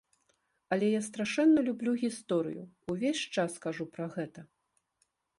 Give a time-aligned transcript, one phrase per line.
[0.75, 2.63] Але я страшэнна люблю гісторыю,
[2.93, 4.41] увесь час кажу пра гэта.